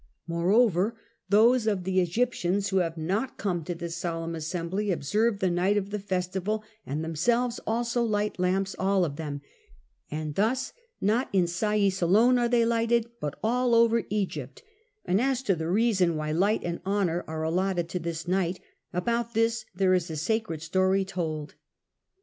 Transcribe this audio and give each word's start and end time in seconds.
Moreover 0.25 0.99
those 1.29 1.67
of 1.67 1.83
the 1.83 1.99
Egyptians 2.01 2.69
who 2.69 2.77
have 2.77 2.97
not 2.97 3.37
come 3.37 3.63
to 3.65 3.75
this 3.75 3.95
solemn 3.97 4.33
assembly 4.33 4.89
observe 4.91 5.37
the 5.37 5.51
night 5.51 5.77
of 5.77 5.91
the 5.91 5.99
festival 5.99 6.63
and 6.87 7.03
themselves 7.03 7.59
also 7.67 8.01
light 8.01 8.39
lamps 8.39 8.75
all 8.79 9.05
of 9.05 9.17
them, 9.17 9.41
and 10.09 10.33
thus 10.33 10.73
not 10.99 11.29
in 11.31 11.45
Sais 11.45 12.01
alone 12.01 12.39
are 12.39 12.49
they 12.49 12.65
lighted, 12.65 13.11
but 13.19 13.37
over 13.43 13.43
all 13.43 14.01
Egypt: 14.09 14.63
and 15.05 15.21
as 15.21 15.43
to 15.43 15.53
the 15.53 15.69
reason 15.69 16.15
why 16.15 16.31
light 16.31 16.63
and 16.63 16.81
honour 16.83 17.23
are 17.27 17.43
allotted 17.43 17.87
to 17.89 17.99
this 17.99 18.27
night, 18.27 18.59
about 18.91 19.35
this 19.35 19.65
there 19.75 19.93
is 19.93 20.09
a 20.09 20.15
sacred 20.17 20.63
story 20.63 21.05
told. 21.05 21.53